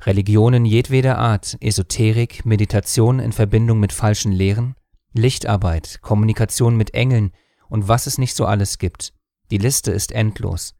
[0.00, 4.74] Religionen jedweder Art, Esoterik, Meditation in Verbindung mit falschen Lehren,
[5.12, 7.30] Lichtarbeit, Kommunikation mit Engeln
[7.68, 9.14] und was es nicht so alles gibt.
[9.52, 10.74] Die Liste ist endlos.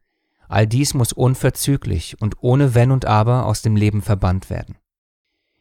[0.49, 4.75] All dies muss unverzüglich und ohne Wenn und Aber aus dem Leben verbannt werden.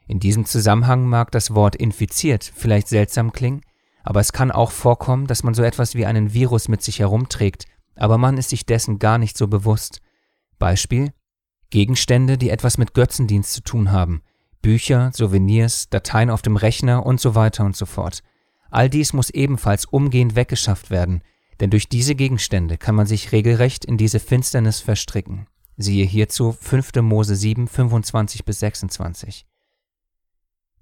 [0.08, 3.60] In diesem Zusammenhang mag das Wort infiziert vielleicht seltsam klingen,
[4.02, 7.66] aber es kann auch vorkommen, dass man so etwas wie einen Virus mit sich herumträgt,
[7.94, 10.00] aber man ist sich dessen gar nicht so bewusst.
[10.58, 11.12] Beispiel
[11.70, 14.22] Gegenstände, die etwas mit Götzendienst zu tun haben,
[14.60, 18.22] Bücher, Souvenirs, Dateien auf dem Rechner und so weiter und so fort.
[18.70, 21.22] All dies muss ebenfalls umgehend weggeschafft werden,
[21.60, 25.46] denn durch diese Gegenstände kann man sich regelrecht in diese Finsternis verstricken.
[25.76, 26.92] Siehe hierzu 5.
[27.02, 29.46] Mose 7, 25 bis 26.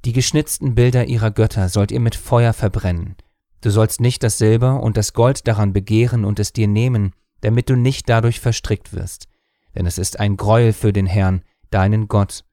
[0.05, 3.17] Die geschnitzten Bilder ihrer Götter sollt ihr mit Feuer verbrennen.
[3.61, 7.69] Du sollst nicht das Silber und das Gold daran begehren und es dir nehmen, damit
[7.69, 9.29] du nicht dadurch verstrickt wirst.
[9.75, 12.45] Denn es ist ein Greuel für den Herrn, deinen Gott.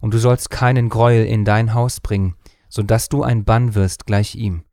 [0.00, 2.36] Und du sollst keinen Greuel in dein Haus bringen,
[2.68, 4.64] so dass du ein Bann wirst gleich ihm.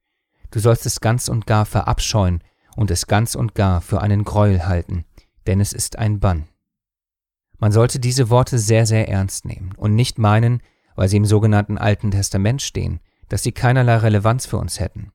[0.51, 2.43] Du sollst es ganz und gar verabscheuen
[2.75, 5.05] und es ganz und gar für einen Greuel halten,
[5.47, 6.47] denn es ist ein Bann.
[7.59, 10.61] Man sollte diese Worte sehr, sehr ernst nehmen und nicht meinen,
[10.95, 15.11] weil sie im sogenannten Alten Testament stehen, dass sie keinerlei Relevanz für uns hätten.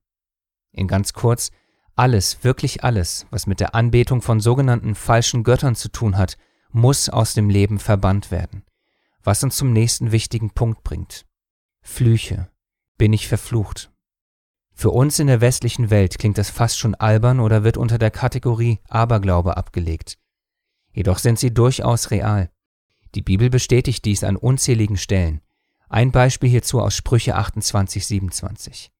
[0.75, 1.51] In ganz kurz,
[1.97, 6.37] alles, wirklich alles, was mit der Anbetung von sogenannten falschen Göttern zu tun hat,
[6.71, 8.65] muss aus dem Leben verbannt werden.
[9.23, 11.25] Was uns zum nächsten wichtigen Punkt bringt.
[11.83, 12.51] Flüche.
[12.99, 13.93] Bin ich verflucht?
[14.73, 18.11] Für uns in der westlichen Welt klingt das fast schon albern oder wird unter der
[18.11, 20.19] Kategorie Aberglaube abgelegt.
[20.93, 22.51] Jedoch sind sie durchaus real.
[23.15, 25.41] Die Bibel bestätigt dies an unzähligen Stellen.
[25.89, 28.94] Ein Beispiel hierzu aus Sprüche 28, 27.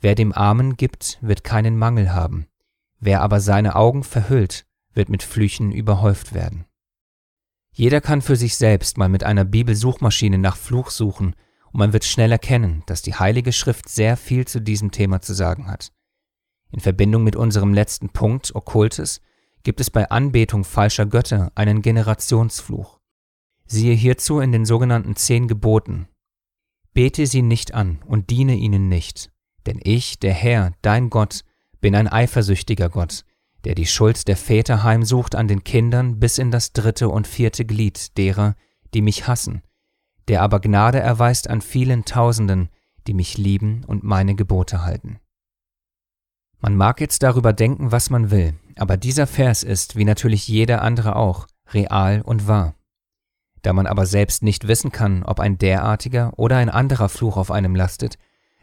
[0.00, 2.46] Wer dem Armen gibt, wird keinen Mangel haben.
[2.98, 6.64] Wer aber seine Augen verhüllt, wird mit Flüchen überhäuft werden.
[7.72, 11.34] Jeder kann für sich selbst mal mit einer Bibelsuchmaschine nach Fluch suchen
[11.72, 15.34] und man wird schnell erkennen, dass die Heilige Schrift sehr viel zu diesem Thema zu
[15.34, 15.92] sagen hat.
[16.72, 19.20] In Verbindung mit unserem letzten Punkt, Okkultes,
[19.62, 22.98] gibt es bei Anbetung falscher Götter einen Generationsfluch.
[23.66, 26.08] Siehe hierzu in den sogenannten zehn Geboten.
[26.92, 29.29] Bete sie nicht an und diene ihnen nicht,
[29.66, 31.42] denn ich, der Herr, dein Gott,
[31.80, 33.24] bin ein eifersüchtiger Gott,
[33.64, 37.64] der die Schuld der Väter heimsucht an den Kindern bis in das dritte und vierte
[37.64, 38.54] Glied derer,
[38.94, 39.62] die mich hassen,
[40.28, 42.70] der aber Gnade erweist an vielen Tausenden,
[43.06, 45.18] die mich lieben und meine Gebote halten.
[46.60, 50.82] Man mag jetzt darüber denken, was man will, aber dieser Vers ist, wie natürlich jeder
[50.82, 52.74] andere auch, real und wahr.
[53.62, 57.50] Da man aber selbst nicht wissen kann, ob ein derartiger oder ein anderer Fluch auf
[57.50, 58.18] einem lastet,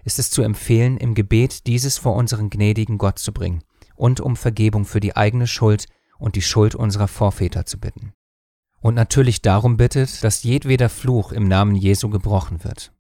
[0.08, 3.62] ist es zu empfehlen, im Gebet dieses vor unseren gnädigen Gott zu bringen
[3.98, 8.14] und um Vergebung für die eigene Schuld und die Schuld unserer Vorväter zu bitten.
[8.80, 12.94] Und natürlich darum bittet, dass jedweder Fluch im Namen Jesu gebrochen wird.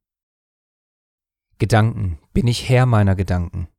[1.60, 3.70] Gedanken, bin ich Herr meiner Gedanken?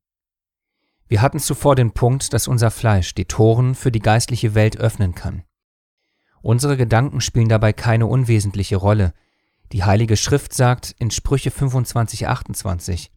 [1.06, 5.14] Wir hatten zuvor den Punkt, dass unser Fleisch die Toren für die geistliche Welt öffnen
[5.14, 5.44] kann.
[6.40, 9.12] Unsere Gedanken spielen dabei keine unwesentliche Rolle.
[9.72, 13.12] Die Heilige Schrift sagt in Sprüche 25, 28,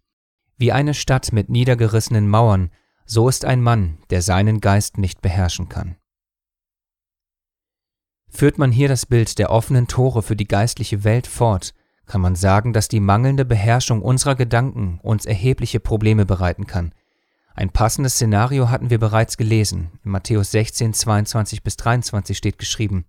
[0.61, 2.69] Wie eine Stadt mit niedergerissenen Mauern,
[3.07, 5.95] so ist ein Mann, der seinen Geist nicht beherrschen kann.
[8.29, 11.73] Führt man hier das Bild der offenen Tore für die geistliche Welt fort,
[12.05, 16.93] kann man sagen, dass die mangelnde Beherrschung unserer Gedanken uns erhebliche Probleme bereiten kann.
[17.55, 19.89] Ein passendes Szenario hatten wir bereits gelesen.
[20.03, 23.05] In Matthäus 16, 22 bis 23 steht geschrieben,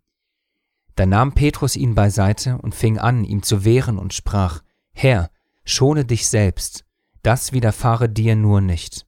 [0.95, 4.62] da nahm Petrus ihn beiseite und fing an, ihm zu wehren und sprach,
[4.95, 5.31] Herr,
[5.67, 6.87] schone dich selbst,
[7.22, 9.06] das widerfahre dir nur nicht.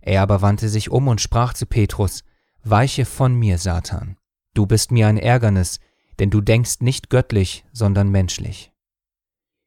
[0.00, 2.24] Er aber wandte sich um und sprach zu Petrus,
[2.64, 4.16] Weiche von mir, Satan,
[4.54, 5.80] du bist mir ein Ärgernis,
[6.18, 8.72] denn du denkst nicht göttlich, sondern menschlich.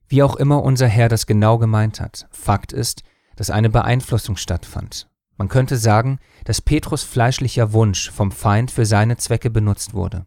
[0.08, 3.04] Wie auch immer unser Herr das genau gemeint hat, Fakt ist,
[3.36, 5.10] dass eine Beeinflussung stattfand.
[5.38, 10.26] Man könnte sagen, dass Petrus fleischlicher Wunsch vom Feind für seine Zwecke benutzt wurde.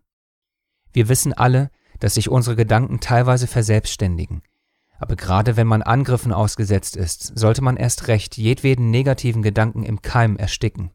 [0.92, 4.42] Wir wissen alle, dass sich unsere Gedanken teilweise verselbstständigen.
[4.98, 10.02] Aber gerade wenn man Angriffen ausgesetzt ist, sollte man erst recht jedweden negativen Gedanken im
[10.02, 10.90] Keim ersticken.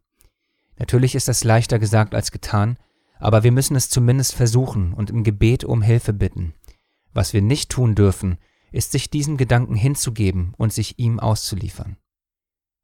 [0.78, 2.78] Natürlich ist das leichter gesagt als getan,
[3.20, 6.54] aber wir müssen es zumindest versuchen und im Gebet um Hilfe bitten.
[7.14, 8.38] Was wir nicht tun dürfen,
[8.72, 11.96] ist sich diesen Gedanken hinzugeben und sich ihm auszuliefern.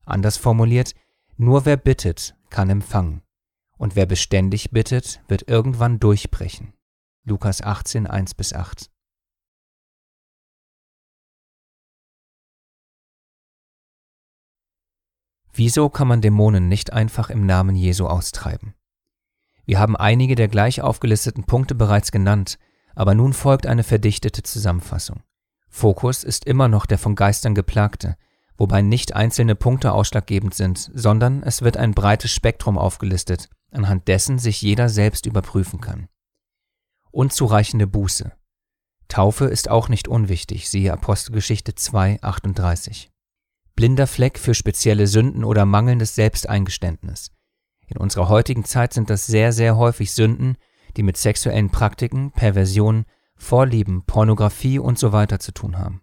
[0.05, 0.93] Anders formuliert,
[1.35, 3.21] nur wer bittet, kann empfangen,
[3.77, 6.73] und wer beständig bittet, wird irgendwann durchbrechen.
[7.25, 8.89] Lukas 18, 1 bis 8.
[15.53, 18.75] Wieso kann man Dämonen nicht einfach im Namen Jesu austreiben?
[19.65, 22.57] Wir haben einige der gleich aufgelisteten Punkte bereits genannt,
[22.95, 25.21] aber nun folgt eine verdichtete Zusammenfassung.
[25.69, 28.17] Fokus ist immer noch der von Geistern geplagte,
[28.57, 34.39] wobei nicht einzelne Punkte ausschlaggebend sind, sondern es wird ein breites Spektrum aufgelistet, anhand dessen
[34.39, 36.07] sich jeder selbst überprüfen kann.
[37.11, 38.31] Unzureichende Buße.
[39.07, 43.11] Taufe ist auch nicht unwichtig, siehe Apostelgeschichte 2, 38.
[43.79, 47.31] Blinder Fleck für spezielle Sünden oder mangelndes Selbsteingeständnis.
[47.87, 50.57] In unserer heutigen Zeit sind das sehr, sehr häufig Sünden,
[50.97, 53.05] die mit sexuellen Praktiken, Perversionen,
[53.37, 56.01] Vorlieben, Pornografie und so weiter zu tun haben.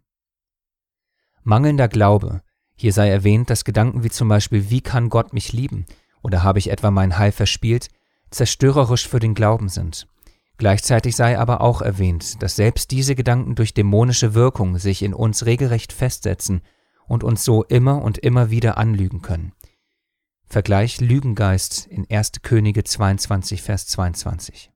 [1.43, 2.41] Mangelnder Glaube.
[2.77, 5.85] Hier sei erwähnt, dass Gedanken wie zum Beispiel, wie kann Gott mich lieben
[6.23, 7.89] oder habe ich etwa mein Heil verspielt,
[8.31, 10.09] zerstörerisch für den Glauben sind.
[10.57, 15.45] Gleichzeitig sei aber auch erwähnt, dass selbst diese Gedanken durch dämonische Wirkung sich in uns
[15.45, 16.63] regelrecht festsetzen
[17.09, 19.53] und uns so immer und immer wieder anlügen können.
[20.49, 22.33] Vergleich Lügengeist in 1.
[22.43, 24.71] Könige 22, Vers 22.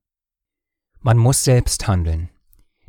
[1.00, 2.28] Man muss selbst handeln.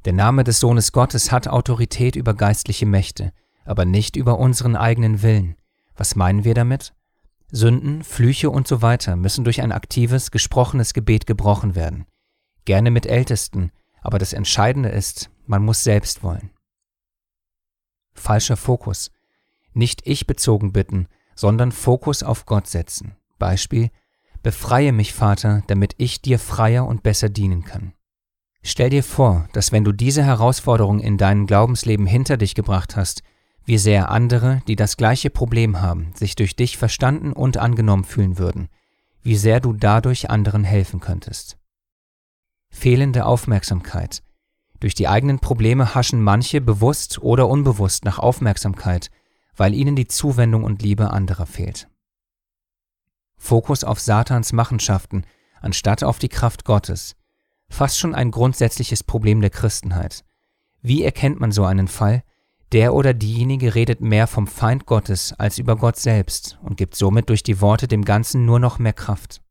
[0.05, 3.33] Der Name des Sohnes Gottes hat Autorität über geistliche Mächte,
[3.65, 5.55] aber nicht über unseren eigenen Willen.
[5.95, 6.93] Was meinen wir damit?
[7.51, 12.05] Sünden, Flüche und so weiter müssen durch ein aktives, gesprochenes Gebet gebrochen werden.
[12.65, 16.51] Gerne mit Ältesten, aber das Entscheidende ist, man muss selbst wollen.
[18.13, 19.11] Falscher Fokus.
[19.73, 23.15] Nicht ich bezogen bitten, sondern Fokus auf Gott setzen.
[23.39, 23.89] Beispiel,
[24.43, 27.93] befreie mich, Vater, damit ich dir freier und besser dienen kann.
[28.63, 33.23] Stell dir vor, dass wenn du diese Herausforderung in deinem Glaubensleben hinter dich gebracht hast,
[33.65, 38.37] wie sehr andere, die das gleiche Problem haben, sich durch dich verstanden und angenommen fühlen
[38.37, 38.69] würden,
[39.23, 41.57] wie sehr du dadurch anderen helfen könntest.
[42.69, 44.23] Fehlende Aufmerksamkeit.
[44.79, 49.11] Durch die eigenen Probleme haschen manche bewusst oder unbewusst nach Aufmerksamkeit,
[49.55, 51.87] weil ihnen die Zuwendung und Liebe anderer fehlt.
[53.37, 55.25] Fokus auf Satans Machenschaften
[55.61, 57.15] anstatt auf die Kraft Gottes,
[57.69, 60.25] fast schon ein grundsätzliches Problem der Christenheit.
[60.81, 62.23] Wie erkennt man so einen Fall?
[62.71, 67.29] Der oder diejenige redet mehr vom Feind Gottes als über Gott selbst und gibt somit
[67.29, 69.41] durch die Worte dem Ganzen nur noch mehr Kraft.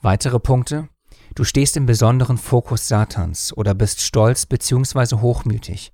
[0.00, 0.88] Weitere Punkte?
[1.34, 5.16] Du stehst im besonderen Fokus Satans oder bist stolz bzw.
[5.16, 5.92] hochmütig.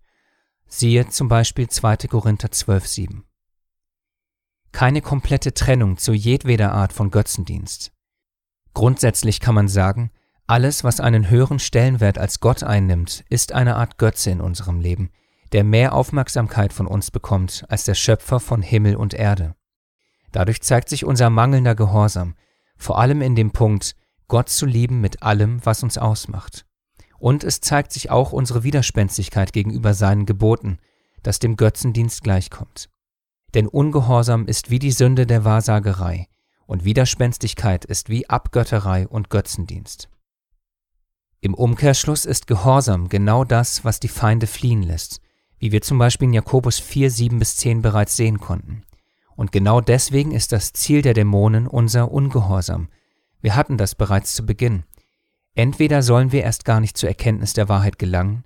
[0.67, 2.09] Siehe zum Beispiel 2.
[2.09, 3.23] Korinther 12,7.
[4.73, 7.93] Keine komplette Trennung zu jedweder Art von Götzendienst.
[8.75, 10.11] Grundsätzlich kann man sagen,
[10.47, 15.11] alles, was einen höheren Stellenwert als Gott einnimmt, ist eine Art Götze in unserem Leben,
[15.53, 19.55] der mehr Aufmerksamkeit von uns bekommt als der Schöpfer von Himmel und Erde.
[20.33, 22.35] Dadurch zeigt sich unser mangelnder Gehorsam,
[22.77, 23.97] vor allem in dem Punkt,
[24.29, 26.67] Gott zu lieben mit allem, was uns ausmacht.
[27.19, 30.79] Und es zeigt sich auch unsere Widerspenstigkeit gegenüber seinen Geboten,
[31.23, 32.89] das dem Götzendienst gleichkommt.
[33.55, 36.29] Denn Ungehorsam ist wie die Sünde der Wahrsagerei,
[36.67, 40.11] und Widerspenstigkeit ist wie Abgötterei und Götzendienst.
[41.41, 45.21] Im Umkehrschluss ist Gehorsam genau das, was die Feinde fliehen lässt,
[45.59, 48.83] wie wir zum Beispiel in Jakobus 4, 7 bis 10 bereits sehen konnten.
[49.37, 52.89] Und genau deswegen ist das Ziel der Dämonen unser Ungehorsam.
[53.41, 54.83] Wir hatten das bereits zu Beginn.
[55.55, 58.45] Entweder sollen wir erst gar nicht zur Erkenntnis der Wahrheit gelangen,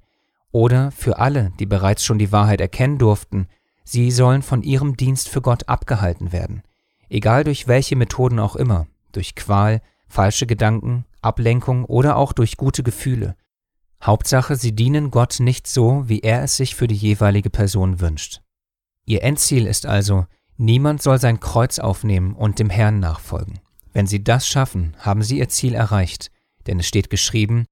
[0.52, 3.48] oder für alle, die bereits schon die Wahrheit erkennen durften,
[3.84, 6.62] sie sollen von ihrem Dienst für Gott abgehalten werden,
[7.08, 12.82] egal durch welche Methoden auch immer, durch Qual, falsche Gedanken, Ablenkung oder auch durch gute
[12.82, 13.36] Gefühle.
[14.02, 18.40] Hauptsache, sie dienen Gott nicht so, wie er es sich für die jeweilige Person wünscht.
[19.04, 20.26] Ihr Endziel ist also,
[20.56, 23.60] niemand soll sein Kreuz aufnehmen und dem Herrn nachfolgen.
[23.92, 26.30] Wenn sie das schaffen, haben sie ihr Ziel erreicht,
[26.66, 27.66] denn es steht geschrieben,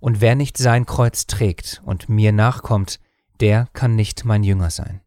[0.00, 3.00] und wer nicht sein Kreuz trägt und mir nachkommt,
[3.40, 5.00] der kann nicht mein Jünger sein.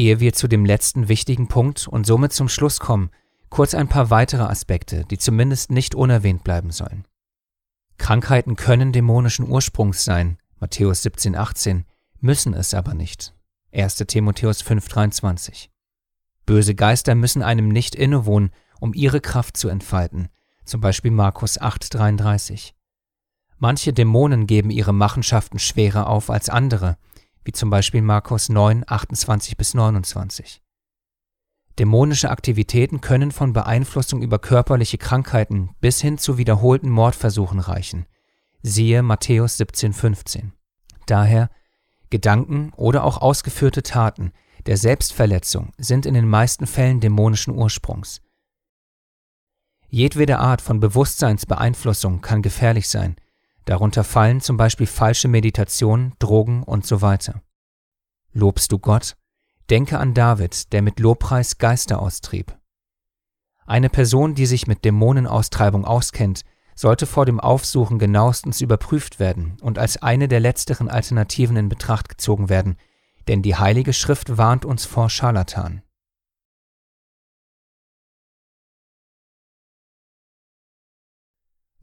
[0.00, 3.10] Ehe wir zu dem letzten wichtigen Punkt und somit zum Schluss kommen,
[3.50, 7.04] kurz ein paar weitere Aspekte, die zumindest nicht unerwähnt bleiben sollen.
[7.98, 11.84] Krankheiten können dämonischen Ursprungs sein, Matthäus 17, 18,
[12.18, 13.34] müssen es aber nicht.
[13.74, 13.96] 1.
[13.96, 15.70] Timotheus 5, 23.
[16.46, 20.30] Böse Geister müssen einem nicht innewohnen, um ihre Kraft zu entfalten,
[20.64, 22.74] zum Beispiel Markus 8, 33.
[23.58, 26.96] Manche Dämonen geben ihre Machenschaften schwerer auf als andere,
[27.44, 30.62] wie zum Beispiel Markus 9, 28 bis 29.
[31.78, 38.06] Dämonische Aktivitäten können von Beeinflussung über körperliche Krankheiten bis hin zu wiederholten Mordversuchen reichen.
[38.62, 40.50] Siehe Matthäus 17,15.
[41.06, 41.48] Daher
[42.10, 44.32] Gedanken oder auch ausgeführte Taten
[44.66, 48.20] der Selbstverletzung sind in den meisten Fällen dämonischen Ursprungs.
[49.88, 53.16] Jedwede Art von Bewusstseinsbeeinflussung kann gefährlich sein,
[53.70, 57.40] darunter fallen zum Beispiel falsche Meditation, Drogen und so weiter.
[58.32, 59.16] Lobst du Gott?
[59.70, 62.58] Denke an David, der mit Lobpreis Geister austrieb.
[63.66, 66.44] Eine Person, die sich mit Dämonenaustreibung auskennt,
[66.74, 72.08] sollte vor dem Aufsuchen genauestens überprüft werden und als eine der letzteren Alternativen in Betracht
[72.08, 72.76] gezogen werden,
[73.28, 75.82] denn die Heilige Schrift warnt uns vor Scharlatan.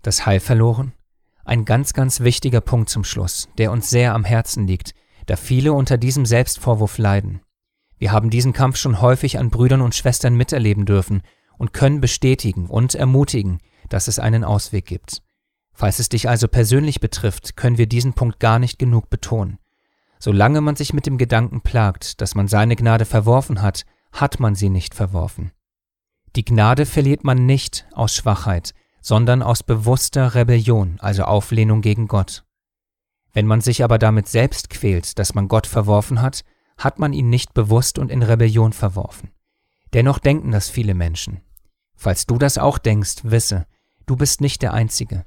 [0.02, 0.92] Das Heil verloren?
[1.48, 4.93] Ein ganz, ganz wichtiger Punkt zum Schluss, der uns sehr am Herzen liegt,
[5.28, 7.39] da viele unter diesem Selbstvorwurf leiden.
[7.98, 11.22] Wir haben diesen Kampf schon häufig an Brüdern und Schwestern miterleben dürfen
[11.58, 15.22] und können bestätigen und ermutigen, dass es einen Ausweg gibt.
[15.72, 19.58] Falls es dich also persönlich betrifft, können wir diesen Punkt gar nicht genug betonen.
[20.20, 24.54] Solange man sich mit dem Gedanken plagt, dass man seine Gnade verworfen hat, hat man
[24.54, 25.54] sie nicht verworfen.
[26.36, 32.43] Die Gnade verliert man nicht aus Schwachheit, sondern aus bewusster Rebellion, also Auflehnung gegen Gott.
[33.34, 36.43] Wenn man sich aber damit selbst quält, dass man Gott verworfen hat,
[36.78, 39.32] hat man ihn nicht bewusst und in Rebellion verworfen.
[39.93, 41.41] Dennoch denken das viele Menschen.
[41.95, 43.66] Falls du das auch denkst, wisse,
[44.08, 45.26] Du bist nicht der Einzige.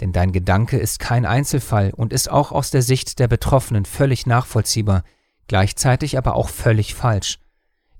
[0.00, 4.26] Denn dein Gedanke ist kein Einzelfall und ist auch aus der Sicht der Betroffenen völlig
[4.26, 5.04] nachvollziehbar,
[5.46, 7.38] gleichzeitig aber auch völlig falsch.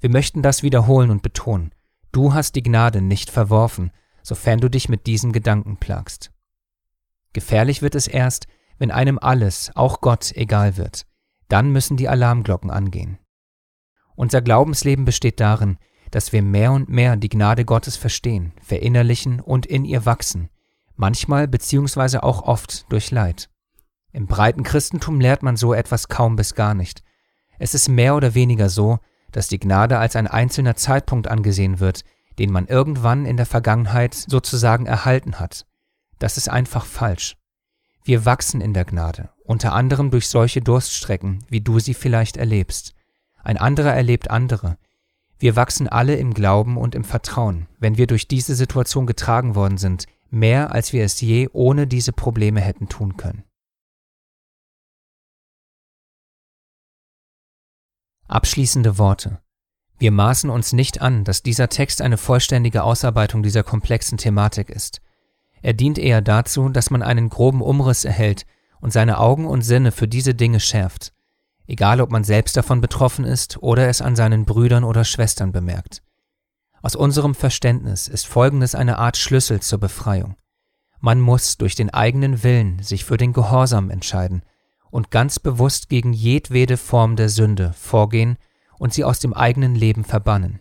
[0.00, 1.72] Wir möchten das wiederholen und betonen.
[2.10, 3.90] Du hast die Gnade nicht verworfen,
[4.24, 6.32] sofern du dich mit diesem Gedanken plagst.
[7.32, 8.48] Gefährlich wird es erst,
[8.78, 11.06] wenn einem alles, auch Gott, egal wird.
[11.48, 13.18] Dann müssen die Alarmglocken angehen.
[14.16, 15.78] Unser Glaubensleben besteht darin,
[16.10, 20.48] dass wir mehr und mehr die Gnade Gottes verstehen, verinnerlichen und in ihr wachsen,
[20.96, 23.50] manchmal beziehungsweise auch oft durch Leid.
[24.12, 27.02] Im breiten Christentum lehrt man so etwas kaum bis gar nicht.
[27.58, 29.00] Es ist mehr oder weniger so,
[29.32, 32.04] dass die Gnade als ein einzelner Zeitpunkt angesehen wird,
[32.38, 35.66] den man irgendwann in der Vergangenheit sozusagen erhalten hat.
[36.18, 37.36] Das ist einfach falsch.
[38.04, 42.94] Wir wachsen in der Gnade, unter anderem durch solche Durststrecken, wie du sie vielleicht erlebst.
[43.42, 44.76] Ein anderer erlebt andere,
[45.38, 49.78] wir wachsen alle im Glauben und im Vertrauen, wenn wir durch diese Situation getragen worden
[49.78, 53.44] sind, mehr als wir es je ohne diese Probleme hätten tun können.
[58.26, 59.43] Abschließende Worte.
[59.98, 65.00] Wir maßen uns nicht an, dass dieser Text eine vollständige Ausarbeitung dieser komplexen Thematik ist.
[65.62, 68.44] Er dient eher dazu, dass man einen groben Umriss erhält
[68.80, 71.14] und seine Augen und Sinne für diese Dinge schärft
[71.66, 76.02] egal ob man selbst davon betroffen ist oder es an seinen Brüdern oder Schwestern bemerkt.
[76.82, 80.36] Aus unserem Verständnis ist Folgendes eine Art Schlüssel zur Befreiung.
[81.00, 84.42] Man muss durch den eigenen Willen sich für den Gehorsam entscheiden
[84.90, 88.36] und ganz bewusst gegen jedwede Form der Sünde vorgehen
[88.84, 90.60] und sie aus dem eigenen Leben verbannen.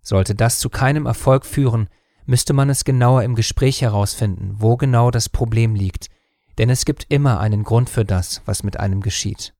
[0.00, 1.90] Sollte das zu keinem Erfolg führen,
[2.24, 6.08] müsste man es genauer im Gespräch herausfinden, wo genau das Problem liegt,
[6.56, 9.52] denn es gibt immer einen Grund für das, was mit einem geschieht.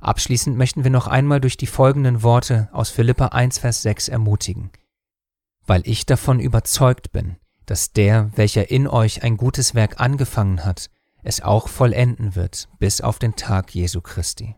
[0.00, 4.70] Abschließend möchten wir noch einmal durch die folgenden Worte aus Philippa 1, Vers 6 ermutigen.
[5.66, 7.36] Weil ich davon überzeugt bin,
[7.66, 10.88] dass der, welcher in euch ein gutes Werk angefangen hat,
[11.22, 14.56] es auch vollenden wird bis auf den Tag Jesu Christi.